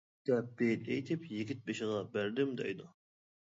[0.27, 2.91] دەپ بېيىت ئېيتىپ «يىگىت بېشىغا بەردىم» دەيدۇ.